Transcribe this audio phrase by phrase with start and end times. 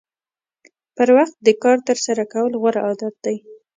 [0.95, 3.37] پر وخت د کار ترسره کول غوره عادت دی.